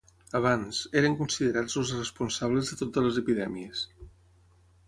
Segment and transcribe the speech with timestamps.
[0.37, 3.89] Abans, eren considerats els responsables de totes les epidèmies.